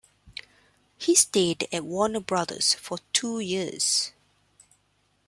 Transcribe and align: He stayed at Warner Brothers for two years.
He 0.97 1.13
stayed 1.13 1.67
at 1.71 1.85
Warner 1.85 2.21
Brothers 2.21 2.73
for 2.73 2.97
two 3.13 3.39
years. 3.39 4.13